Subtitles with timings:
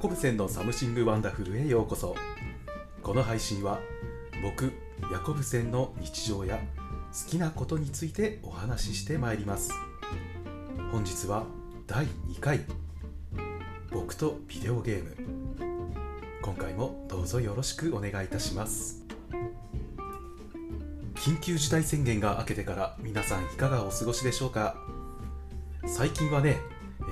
[0.00, 2.16] ヤコブセンの Something Wonderful へようこそ。
[3.02, 3.80] この配信は
[4.42, 4.72] 僕
[5.12, 6.58] ヤコブセンの日常や
[7.12, 9.74] 好きなことについてお話ししてまいります。
[10.90, 11.44] 本日は
[11.86, 12.60] 第2回。
[13.90, 15.16] 僕とビデオゲーム。
[16.40, 19.04] 今回もどうぞよろしくお願いいたします。
[21.16, 24.76] 緊急事態宣言が明けてから皆さんいかがお過ごしでしょうか？
[25.86, 26.56] 最近はね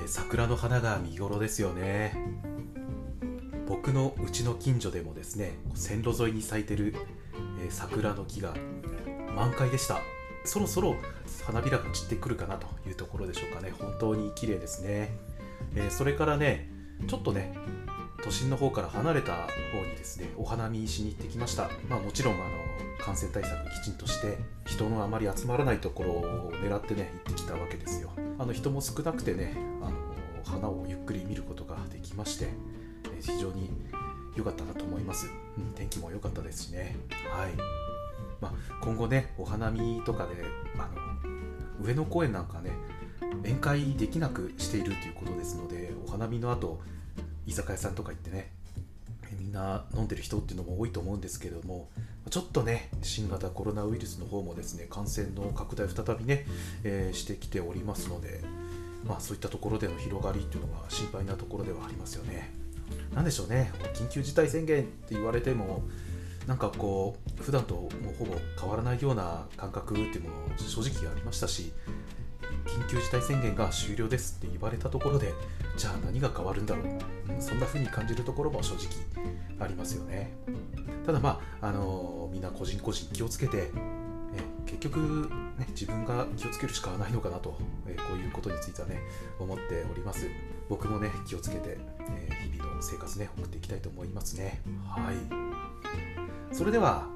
[0.02, 2.47] え桜の花が見頃ですよね。
[3.68, 6.94] 僕のうちの近所でもですね線路沿いに咲いてる、
[7.62, 8.54] え桜の木が
[9.36, 10.00] 満開でした。
[10.44, 10.96] そろそろ
[11.44, 13.72] 花びらが散ってくるかなというところでしょうかね。
[13.78, 15.10] 本当に綺麗ですね、
[15.76, 16.70] えそれからね
[17.06, 17.54] ちょっとね
[18.24, 21.68] 都心の方から離れた方にですねお花見しに行ってきました。
[21.90, 22.44] まあもちろんあの
[22.98, 28.10] 感染対策きちんとして人のあまり集まらないところを狙ってね行ってきたわけですよ。
[28.38, 29.94] あの人も少なくてねあの
[30.42, 32.48] 花をゆっくり見ることができまして
[33.20, 33.70] 非常に
[34.36, 36.96] 良かったなと思います、うん、天気も良かったですしね。
[37.32, 37.52] はい、
[38.40, 40.44] まあ、今後ねお花見とかで
[40.76, 42.70] あの上野公園なんかね
[43.42, 46.80] 宴会できなくしているということですのでお花見の後
[47.46, 48.50] 居酒屋さんとか行ってね
[49.38, 51.88] みんな飲んでる人っていうのも多いと思うんですけれども
[52.30, 56.46] ちょっとね新型コロナウイルスの方もですね感染の拡大再びね、
[56.84, 58.40] えーしてきておりますので
[59.06, 62.52] まあそういったところでの広がりっていうのが心配なところではありますよね。
[63.14, 63.72] なんでしょうね。
[63.94, 65.82] 緊急事態宣言って言われても
[66.46, 71.72] なんかこう普段ともうほぼ変わらないような感覚っていうも正直ありましたし
[72.66, 75.34] 緊急事態宣言が終了ですって言われたところで
[75.76, 76.86] じゃあ何が変わるんだろう、
[77.40, 78.86] そんな風に感じるところも正直
[79.60, 80.32] ありますよね。
[81.06, 83.70] ただまあ、あのみんな個人個人気をつけて、
[84.66, 87.56] 結局、ね、自分が気をつけるしかないのかなと、
[87.86, 89.00] えこういうことについてはね
[89.38, 90.26] 思っております。
[90.68, 91.78] 僕もね気をつけて、
[92.10, 94.60] え日々の生活ね送っていきたいと思いますね。
[94.86, 96.54] はい。
[96.54, 97.06] それでは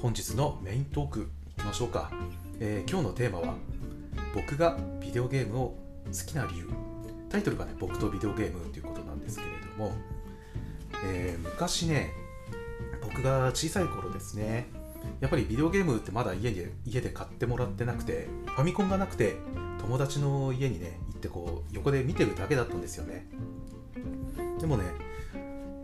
[0.00, 2.10] 本日のメイントークいきましょうか、
[2.58, 3.54] えー今日のテーマは
[4.34, 6.68] 僕がビデオゲームを好きな理由。
[7.28, 9.92] タイトルがね僕とビデオゲームということなんですけれども、
[11.04, 12.12] えー昔ね
[13.02, 14.68] 僕が小さい頃ですね。
[15.20, 19.36] やっぱりビデオゲームってまだ家で家で買ってもらってなくてファミコンがなくて
[19.80, 23.28] 友達の家にねってこう横で見てるだけだったんですよね。
[24.58, 24.84] でもね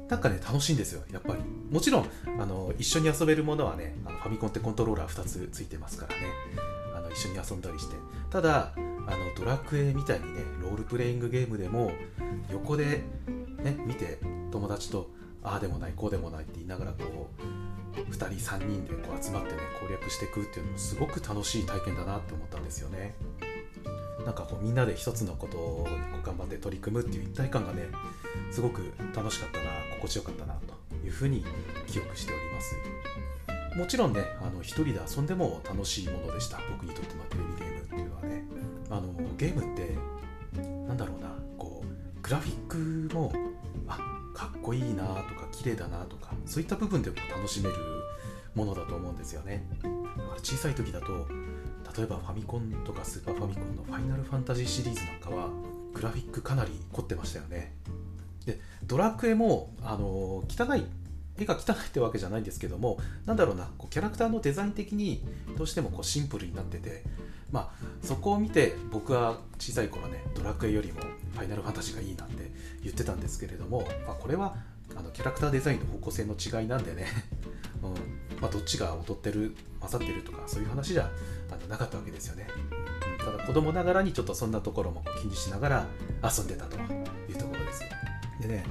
[0.09, 1.41] なんかね楽しいんですよやっぱり。
[1.71, 2.07] もちろん
[2.41, 6.23] あの一緒に遊べるものはねあのファミコンってコントローラー2つついてますからね。
[6.97, 7.97] あの一緒に遊んだりして。
[8.31, 11.93] ただあのドラクエみたいにねロールプレイングゲームでも
[12.51, 13.03] 横で
[13.59, 14.19] ね見て
[14.51, 15.11] 友達と
[15.43, 17.31] ああでもないこうでもないって言いながらこ
[17.97, 23.15] う2人3人でこう集まってね攻略していくっていうのもすごく楽しい体験だなって思ったんですよね。
[24.27, 25.89] なんかこうみんなで一つのことをこ
[26.23, 27.85] う頑張って取り組むっていう一体感がね
[28.51, 28.83] すごく
[29.15, 29.65] 楽しかったな
[29.95, 31.45] 心地よかったなというふうに
[31.87, 32.77] 記憶しております。
[33.79, 36.59] もちろんねあの一人で遊んでも楽しいものでした。
[36.71, 38.45] 僕にとってのテレビゲームっていうのはね。
[38.91, 39.97] あのゲームって
[40.89, 43.33] なんだろうなこうグラフィックも
[43.87, 43.99] あ
[44.35, 47.77] かっこいいなとか綺麗だなとかそういった部分でも楽しめる
[48.57, 49.65] ものだと思うんですよね。
[50.43, 51.29] 小さい時だと
[51.97, 55.49] 例えばファミコンとかスーパーファミコンのファイナルファンタジーシリーズなんかは
[55.95, 57.75] グラフィックかなり凝ってましたよね。
[58.45, 60.85] でドラクエもあの汚い
[61.39, 65.23] 絵が汚いってわけじゃないんですけどもなんだろうなこうキャラクターのデザイン的に
[65.57, 67.03] どうしてもこうシンプルになってて
[67.51, 71.01] まあそこを見て僕は小さい頃ねドラクエよりも
[71.33, 72.51] ファイナルファンタジーがいいなんて
[72.83, 74.57] 言ってたんですけれども、まあ、これは
[74.97, 77.07] あのキャラクターデザインの方向性の違いなんでね、
[77.83, 78.27] うん。
[78.41, 81.11] まあ、どっちが劣ってる勝ってるとかそういう話じゃ
[81.51, 82.47] あのなかったわけですよね、
[83.19, 85.87] ただ子供ながらにちょっとそんなところも気にしながら
[86.23, 86.81] 遊んでたとい
[87.33, 87.83] うところです。
[88.41, 88.65] でね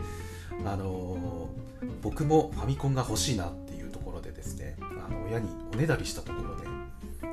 [0.66, 1.66] あのー
[2.02, 6.66] 僕もファミコンが欲しいなっていうところでですねあの親におねだりしたところで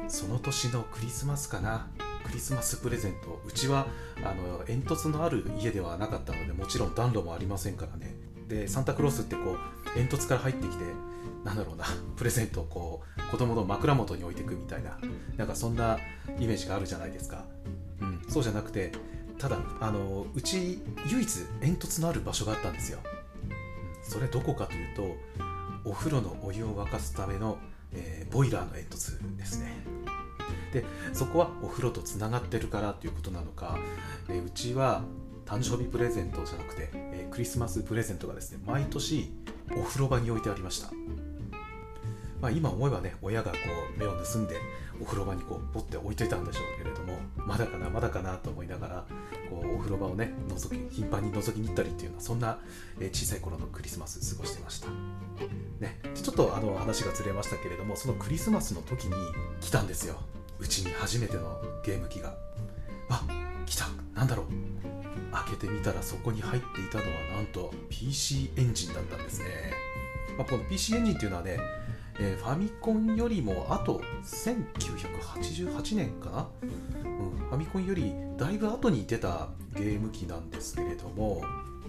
[0.08, 1.88] その年のクリスマスかな
[2.24, 3.86] クリスマスプレゼントうちは
[4.24, 8.14] あの煙突のある家ではなかったのでもちろん暖炉もありませんからね。
[8.48, 9.58] でサンタクロースってこう
[9.94, 10.84] 煙突から入ってきて
[11.44, 11.84] なんだろうな
[12.16, 14.98] プレゼントをこう子供の枕元に置いていくみたいな
[15.36, 15.98] なんかそんな
[16.38, 17.44] イメージがあるじゃないですか、
[18.00, 18.92] うん、そうじゃなくて
[19.38, 21.28] ただあのうち唯一
[21.60, 23.00] 煙突のある場所があったんですよ。
[24.04, 25.16] それどこかというと
[25.84, 27.58] お風呂のお湯を沸かすための、
[27.92, 29.84] えーボイラーの煙突ですね。
[30.72, 33.78] でそこはお風呂とつながってるからということなのか、
[34.28, 35.02] えーうちは
[35.44, 39.32] 誕生日プレゼントじゃなくて、えークリスマスプレゼントがですね毎年
[39.70, 40.90] お風呂場に置いてありました。
[42.40, 43.58] まあ、今思えばね親がこ
[43.96, 44.56] う目を盗んで
[45.00, 49.04] お風呂場にこうポッて置いといたんでしょうけれどもまだかなまだかなと思いながら
[49.48, 52.58] こうお風呂場をね覗き頻繁に覗きに行ったりっていうようなそんな、
[53.12, 54.88] 小さい頃のクリスマス過ごしてました、
[55.78, 59.14] ね、ちょっとあの話がずれましたけれどもそのクリスマスの時に
[59.60, 60.16] 来たんですよ。
[60.58, 62.34] うちに初めてのゲーム機が。
[63.08, 63.24] あ
[63.66, 63.86] 来た。
[64.14, 65.01] なんだろう。
[65.32, 69.46] 開けてみたらそこに入っていたのはなんと PC エンジンだったんですね、
[70.36, 71.58] まあ、この PC エンジンっていうのはね
[72.18, 81.42] えー、ファミコンよりもあと1988年かな、うん、ファミコンよりだいぶ後に出たゲーム機なんですけれども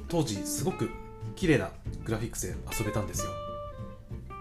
[0.07, 0.89] 当時すごく
[1.35, 1.71] 綺麗な
[2.05, 3.31] グラフィックスで遊べたんですよ。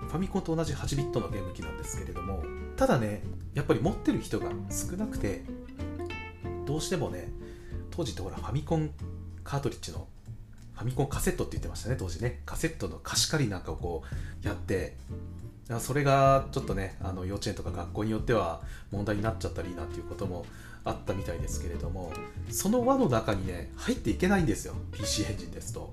[0.08, 2.42] ファミコンと同じ8ビットのゲーム機なんですけれども
[2.76, 3.22] ただね
[3.54, 5.42] やっぱり持ってる人が少なくて
[6.66, 7.32] どうしてもね
[7.92, 8.90] 当時ってほらファミコン
[9.44, 10.08] カートリッジの
[10.74, 12.42] ファミコンカセットって言ってましたね当時ね。
[12.44, 14.02] カセットの貸し借りなんかをこ
[14.42, 14.96] うやって
[15.78, 20.44] それがちょっとねあの幼稚園とか学校によっては問題になっちゃったりなんていうことも
[20.84, 22.12] あったみたいですけれども
[22.50, 25.92] その輪の中にね入っていけないんですよ PC エンジンですと。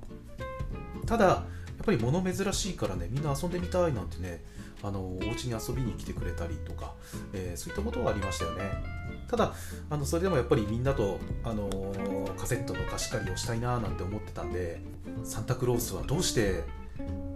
[1.06, 1.44] ただや
[1.84, 4.44] っぱり物珍しいからねみんな遊んでみたいなんてね
[4.84, 6.94] あのお家に遊びに来てくれたりとか、
[7.34, 8.63] えー、そういったことがありましたよね。
[9.30, 9.54] ただ
[9.90, 14.81] あのそれでもやっぱりみんなと、あのー、カセットの貸し借りをしたいななんて思ってたんで
[15.24, 16.64] サンタクロースはどうして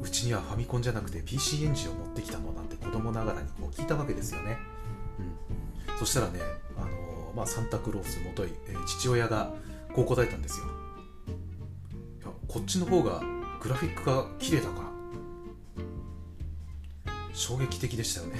[0.01, 4.57] うちにはファミコンじゃなくて PC エンジンを持ってきたのなんて子供ながらにこう聞いたわけですよね、
[5.19, 6.39] うん、そしたらね、
[6.77, 9.53] あのー、まあ、サンタクロースもとい、えー、父親が
[9.93, 10.65] こう答えたんですよ。
[10.65, 13.21] いやこっちの方が
[13.61, 14.93] グラフィックが綺麗だから
[17.33, 18.39] 衝撃的でしたよね。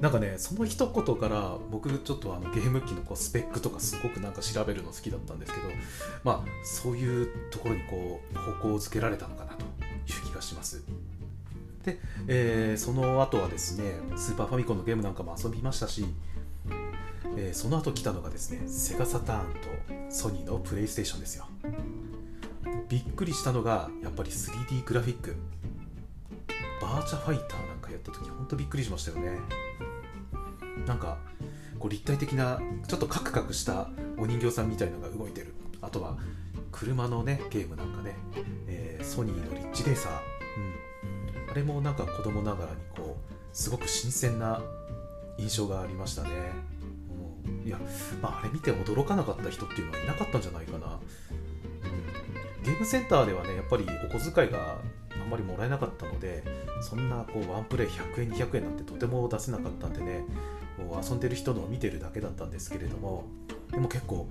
[0.00, 5.68] なんかねその一言から僕ちょっとあのゲーム機のこうスペックとかすごくなんか調べるの好きだったんですけど
[6.24, 10.82] まあそういうところにこう方向づけられたのかなという気がします。
[11.84, 11.98] で、
[12.28, 13.84] えー、その後はですね
[14.16, 16.06] スーパーファミコンのゲームなんかも遊びましたし、
[17.36, 19.52] えー、その後来たのがですねセガサターン
[20.08, 21.46] とソニーのプレイステーションですよ。
[22.88, 25.36] びっくりしたのがやっぱり 3D グラフィック。
[26.80, 29.38] バーチャファイターなんかやった時ほんとびっくりしましたよね。
[30.86, 31.18] なんか
[31.78, 35.54] こう立体的なちょっとカクカクしたお人形さんみたいのが動いてる。
[35.82, 36.18] あとは
[36.72, 38.16] 車のねゲームなんかね、
[38.68, 40.12] えー、ソニーのリッチレーサー、
[41.44, 44.60] うん、あれもなんか子供ながらにこうすごく新鮮な
[45.38, 46.30] 印象がありましたね、
[47.48, 47.78] うん、いや、
[48.22, 54.76] まあ、あれ見て驚かなかった人っていうのはいなかったんじゃないかな、うん、ゲームセンターではねやっぱりお小遣いが
[55.20, 56.44] あんまりもらえなかったので
[56.82, 60.24] そんなこうワンプレイ100円200円なんてとても出せなかったんでね
[60.88, 63.24] こう遊んでる人のを見てるだけだったんですけれども
[63.70, 64.28] でも結構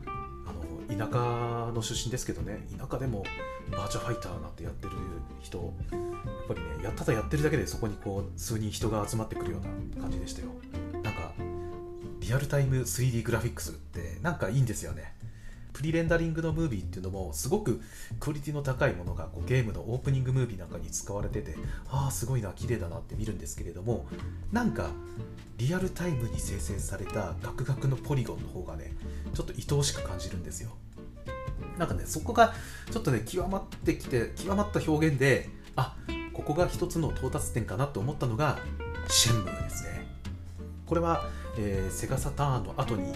[0.47, 0.53] あ
[0.93, 3.23] の田舎の出身ですけどね田舎でも
[3.71, 4.93] バーチャファイターなんてやってる
[5.41, 5.63] 人や
[5.97, 5.99] っ
[6.47, 10.47] ぱりねやただやってるだけでそこにこう数人人が集まってくるような感じでしたよ。
[11.03, 11.33] なんか
[12.19, 15.13] リアルタイム 3D グラフィックスってなんかいいんですよね。
[15.79, 17.79] プリレンダリングのムービーっていうのもすごく
[18.19, 21.55] クオリティの高いものがこうゲームのオープニングムービーなんかに使われてて
[21.89, 24.05] ああすごいな綺麗だなって見るんですけれども
[24.51, 24.89] なんか
[25.57, 28.91] リアルタイムに生成されたガクガクのポリゴンの方がね
[29.33, 30.71] ちょっと愛おしく感じるんですよ。
[31.77, 32.53] なんかねそこが
[32.91, 35.47] ちょっとね極まってきて極まった表現で
[35.77, 35.95] あ
[36.33, 38.59] ここが一つの到達点かなと思ったのが
[39.07, 40.05] シェンムーですね。
[40.85, 43.13] これは、えー、セガサターンの後に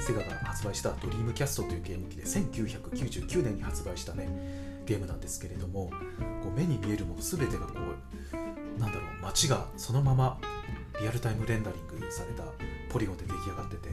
[0.00, 4.28] セガが発売したドリームキャストというゲーム機で1999年に発売したね
[4.86, 5.90] ゲームなんですけれども
[6.42, 7.74] こう目に見えるもの全てがこ
[8.32, 10.38] うなんだろう街がそのまま
[11.00, 12.44] リアルタイムレンダリングされた
[12.90, 13.88] ポリゴンで出来上がってて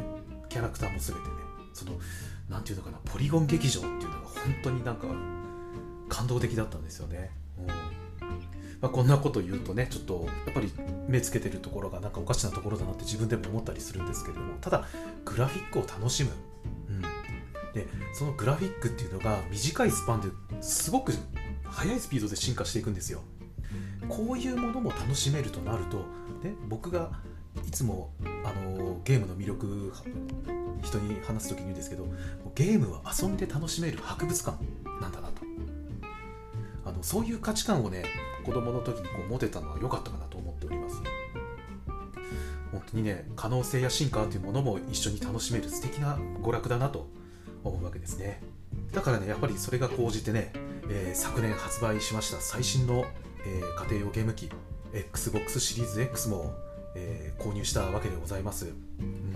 [0.50, 1.28] キャラクターも全てね
[1.74, 1.92] その
[2.50, 5.08] 何ていうのかなポリゴン劇場っていうのが本当になんか
[6.10, 7.32] 感動的だったんですよね。
[7.60, 7.97] うん
[8.82, 10.72] まあ、こんなこと言うとねちょっとやっぱり
[11.08, 14.86] 目つけてるところがなんかおかしなところだなって自分でも思ったりするんですけれどもただ
[15.26, 16.32] グラフィックを楽しむ、
[16.90, 17.02] うん、
[17.74, 20.30] でそのグラフィックっていうのが短いスパンで
[20.62, 21.14] すごく
[21.64, 23.22] 速いスピードで進化していくんですよ。
[24.08, 25.98] こういうものも楽しめるとなると、
[26.42, 27.12] ね、僕が
[27.68, 28.14] いつも
[28.46, 29.92] あのゲームの魅力
[30.82, 32.08] 人に話す時に言うんですけど
[32.56, 34.58] ゲームは遊んで楽しめる博物館
[35.02, 35.42] なんだなと。
[36.86, 38.06] あのそういう価値観をね
[38.48, 41.04] 子供の時にこう持てたのは良かったかなと思っております。
[42.72, 47.08] 本当にね可能性や進化というものも一緒に楽しめる素敵な娯楽だなと
[47.66, 48.42] 思うわけですね。
[48.94, 50.54] だからねやっぱりそれが高じてね、
[50.90, 53.06] えー、昨年発売しました最新の、
[53.46, 54.50] えー、家庭用ゲーム機
[54.94, 56.54] XBOX シリーズ X も、
[56.96, 58.68] えー、購入したわけでございます、
[59.00, 59.36] うん、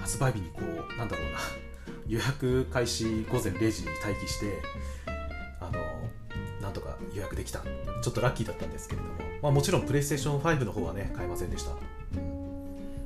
[0.00, 1.38] 発売日にこうなんだろうな
[2.06, 4.60] 予約開始午前0時に待機して
[7.42, 11.72] できたちょっとラッキーだったんですけれども、まあ、もちろんプレイステーション5の方はね買えませんでした、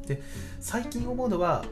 [0.07, 0.23] で
[0.61, 1.65] 最近思うのは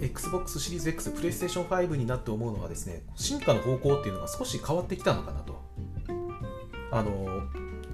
[0.00, 5.60] XBOX シリーズ X、PlayStation 5になって思うのはですね、進化の方向っていうのが少し変わってきたのかなと。
[6.90, 7.42] あの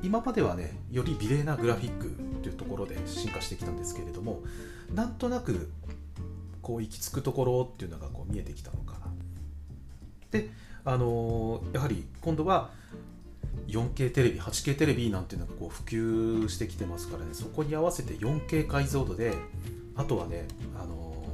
[0.02, 4.42] 今まではね、より美麗なグラフィックというところで進化してきたんですけれども、
[4.94, 5.70] なんとなく
[6.60, 9.06] こう行き着くところっていうのがこう見えてきたのかな。
[10.30, 10.50] で、
[10.84, 12.70] あのやはり今度は
[13.68, 19.34] 4K テレビ、8K テレビなんていうのがこう普及してきてますからね、そこに合わせて 4K 解像度で、
[19.96, 20.46] あとはね、
[20.80, 21.26] あの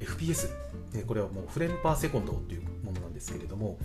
[0.00, 0.48] FPS、
[0.92, 3.78] ね、これはもうフレームパーセコンドっていうものなんですけれども、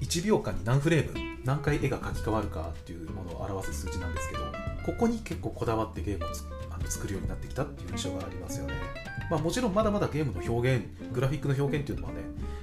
[0.00, 4.42] 1秒間に何フレーム、何回絵が描き換わるかっていうものを表す数字なんですけど、
[4.86, 6.28] ここに結構こだわってゲームを
[6.70, 8.74] あの作るようになってきたっていう印象がありますよね。
[9.30, 12.20] まあ、もちろんまだまだゲームの表現、グラフィックの表現っていうのはね、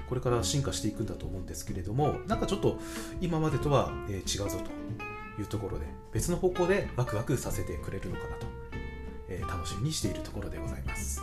[0.08, 2.80] これから進化していくんだと思うんですけれども、なんかちょっと
[3.22, 8.48] 今までとは、違うぞというところで、別の方向でワクワクさせてくれるのかなと、
[9.30, 11.22] え、楽しみにしているところでございます。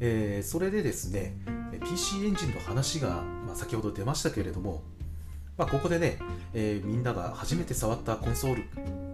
[0.00, 1.36] え、それでですね
[1.84, 4.82] PC エンジンの話が、ま、先ほど出ましたけれども、
[5.56, 6.18] まあ、ここでね、
[6.54, 8.62] えー、みんなが初めて触ったコンソール、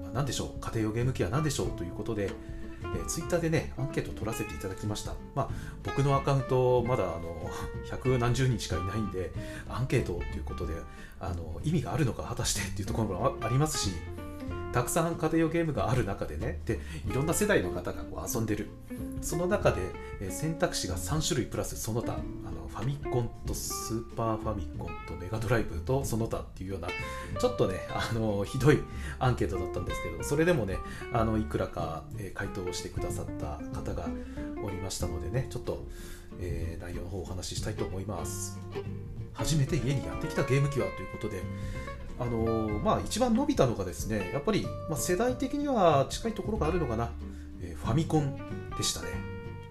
[0.03, 2.31] ま、何でしょう家庭用ゲーム機は何でしょうということで、
[2.95, 5.49] えー、ツイッターでねアンケート取らせていただきました、まあ、
[5.83, 7.51] 僕のアカウントまだあの
[7.91, 9.33] 百何十人しかいないんで
[9.69, 10.75] アンケートということで
[11.21, 13.91] あの意味があるのか果たしてっていうところもありますし
[14.75, 18.69] たくさん家庭用ゲームがある中でねでいろんな世代の方がこう遊んでる。
[19.21, 19.81] その中で、
[20.21, 22.17] え選択肢が3種類プラスその他あ
[22.51, 26.89] のファミコンとスーパーファミコンとメガドライブとその他っていうような
[27.41, 28.81] ちょっとねあのひどい
[29.19, 30.77] アンケートだったんですけどそれでもね
[31.13, 34.09] あのいくらか、え回答をしてくださった方が
[34.63, 35.85] おりましたのでねちょっと、
[36.41, 38.59] えー、内容の方をお話ししたいと思います
[39.33, 41.43] 初めて家にやってきたゲーム機はということで
[42.19, 47.11] あのー、まあ、一番伸びたのがですね、やっぱり、まあ、世代的には近いところがあるのかな、
[47.61, 48.37] えー、ファミコン
[48.77, 49.09] でしたね、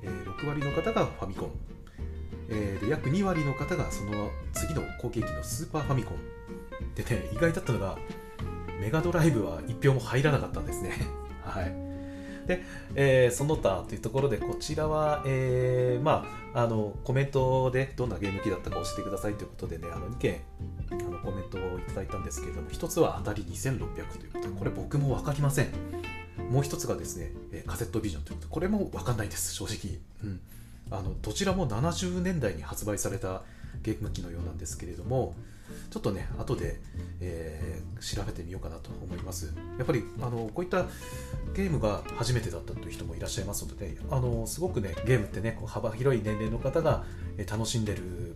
[0.02, 1.52] えー、6割の方がファミコン、
[2.50, 6.18] えー、で約2割の方がその次の後継機のスーパーファミコン
[6.96, 7.98] でね、意外だったのが、
[8.80, 10.92] メガドライブは1票も入らなかったんですね。
[11.42, 11.93] はい。
[12.48, 12.64] で、
[12.96, 20.42] えー、その他というところで、こちらは、えー、まあ、あの、コメントでどんなゲーム機だったか教えてくださいということでね、あの2件
[20.92, 25.68] あのコメントをいただいたんですけれども、1つは当たり2600ということで、これ僕も分かりません。
[26.50, 27.32] もう1つがですね、
[27.66, 30.00] カセットビジョンということで、これも分かんないです、正直。
[30.24, 30.40] うん、
[30.92, 33.42] あのどちらも70年代に発売された
[33.82, 35.36] ゲーム機のようなんですけれども、
[35.90, 36.80] ちょっとね、後で、
[37.20, 39.54] えー、調べてみようかなと思います。
[39.78, 40.86] やっぱりあのこういった
[41.56, 47.04] ゲームが初めてだったという人もいらっしゃいますので、あのすごくね、ゲームってね、幅広い年齢の方が
[47.50, 48.36] 楽しんでる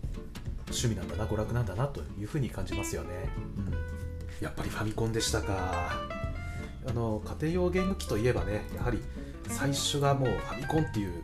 [0.67, 3.73] 趣味なんだな娯楽なんだなというふうに感じますよね、うん、
[4.43, 5.91] やっぱりファミコンでしたか。
[6.89, 9.01] あの家庭用ゲーム機といえばねやはり
[9.49, 11.21] 最初がもうファミコンっていう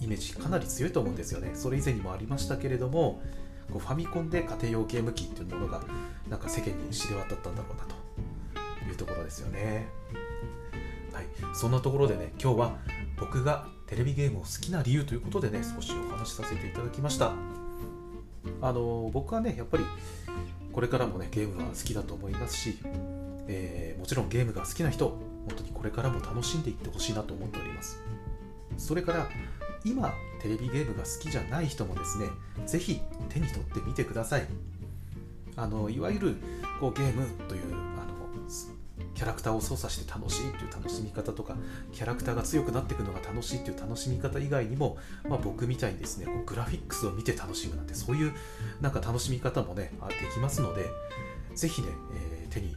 [0.00, 1.52] イメージかなり強いと思うんですよね。
[1.54, 3.22] それ以前にもありましたけれども
[3.72, 5.82] こうファミコンで家庭用ゲーム機っていうものが
[6.28, 7.98] なんか世間に知れ渡ったんだろうなと。
[8.88, 9.88] いうところですよね。
[11.12, 11.26] はい。
[11.54, 12.76] そんなところでね今日は
[13.18, 17.32] 僕がテレビゲームを好きな理由ということでね少しお話しさせていただきました。
[18.60, 19.84] あの僕はねやっぱり
[20.72, 22.78] これからもねゲームは好きだと思いますし、
[23.46, 28.02] えー、もちろんゲームが好きな人本当にこれからも楽しんでいってほしいなと思っております。
[28.76, 29.28] それから
[29.84, 32.26] 今テレビゲームが好きじゃない人もですね
[32.66, 34.46] 是非手に取ってみてください。
[35.56, 36.36] あのいわゆる
[36.80, 38.18] こうゲームというあの
[39.14, 41.56] キャラクターを操作して楽しいという楽しみ方とか
[41.92, 48.32] キャラクターが強くなっていくのが楽しいという楽しみ方以外にも、まあ、僕みたいにですねこうグラフィックスを見て楽しむなんてそういう
[48.80, 50.86] なんか楽しみ方もねできますので
[51.56, 52.72] ぜひね、えー、手に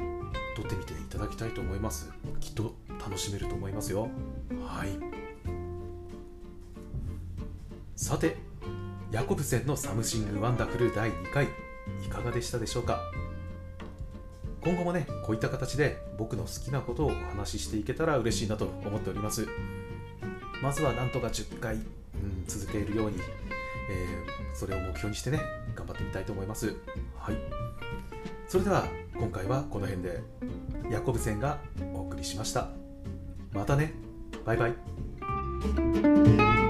[0.55, 2.11] 取ってみていただきたいと思います。
[2.39, 4.09] きっと楽しめると思いますよ。
[4.65, 5.20] はい。
[8.01, 8.35] さて
[9.11, 11.45] ヤコブセンの Something Wonderful 第2回
[12.03, 12.99] いかがでしたでしょうか？
[14.63, 19.47] 今後もねこういった形で僕の好きなことをお話ししていけたら嬉しいなと思っております。
[20.63, 21.83] まずはなんとか10回、うん、
[22.47, 23.19] 続けるように、
[23.91, 25.39] えー、それを目標にしてね
[25.75, 26.75] 頑張ってみたいと思います。
[27.19, 27.35] はい。
[28.47, 30.23] それでは今回はこの辺で
[30.89, 31.59] ヤコブセンが
[31.93, 32.69] お送りしました。
[33.53, 33.93] またね。
[34.43, 36.60] バイバイ。